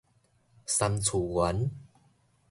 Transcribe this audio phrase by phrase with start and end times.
[0.65, 1.69] 三次元